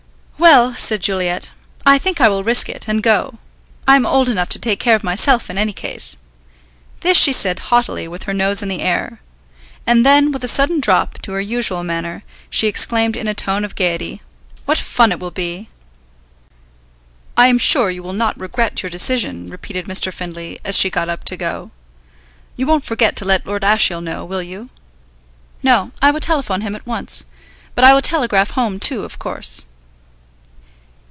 [0.37, 1.51] "Well," said Juliet,
[1.85, 3.37] "I think I will risk it, and go.
[3.87, 6.17] I am old enough to take care of myself, in any case."
[7.01, 9.21] This she said haughtily, with her nose in the air.
[9.85, 13.63] And then, with a sudden drop to her usual manner, she exclaimed in a tone
[13.63, 14.23] of gaiety,
[14.65, 15.69] "What fun it will be!"
[17.37, 20.11] "I am sure you will not regret your decision," repeated Mr.
[20.11, 21.69] Findlay, as she got up to go.
[22.57, 24.71] "You won't forget to let Lord Ashiel know, will you?"
[25.61, 27.25] "No, I will telephone to him at once.
[27.75, 29.67] But I will telegraph home too, of course."